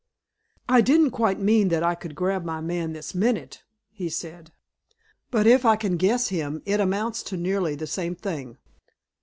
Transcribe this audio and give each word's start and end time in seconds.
"I 0.67 0.81
didn't 0.81 1.11
quite 1.11 1.39
mean 1.39 1.67
that 1.67 1.83
I 1.83 1.93
could 1.93 2.15
grab 2.15 2.43
my 2.43 2.59
man 2.59 2.93
this 2.93 3.13
minute," 3.13 3.61
he 3.91 4.09
said, 4.09 4.51
"but, 5.29 5.45
if 5.45 5.63
I 5.63 5.75
can 5.75 5.95
guess 5.95 6.29
him, 6.29 6.63
it 6.65 6.79
amounts 6.79 7.21
to 7.21 7.37
nearly 7.37 7.75
the 7.75 7.85
same 7.85 8.15
thing. 8.15 8.57